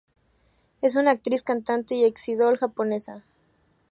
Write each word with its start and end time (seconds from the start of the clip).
Es 0.81 0.95
una 0.95 1.11
actriz, 1.11 1.43
cantante 1.43 1.93
y 1.93 2.05
ex-idol 2.05 2.57
japonesa. 2.57 3.23